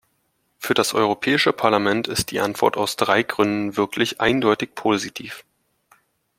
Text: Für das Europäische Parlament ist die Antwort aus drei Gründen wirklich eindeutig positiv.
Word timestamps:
Für 0.57 0.73
das 0.73 0.95
Europäische 0.95 1.53
Parlament 1.53 2.07
ist 2.07 2.31
die 2.31 2.39
Antwort 2.39 2.75
aus 2.75 2.95
drei 2.95 3.21
Gründen 3.21 3.77
wirklich 3.77 4.19
eindeutig 4.19 4.73
positiv. 4.73 5.45